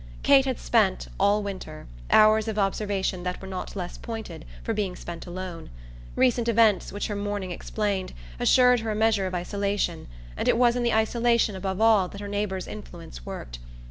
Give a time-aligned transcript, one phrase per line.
[0.23, 4.95] Kate had spent, all winter, hours of observation that were not less pointed for being
[4.95, 5.69] spent alone;
[6.15, 10.75] recent events, which her mourning explained, assured her a measure of isolation, and it was
[10.75, 13.59] in the isolation above all that her neighbour's influence worked.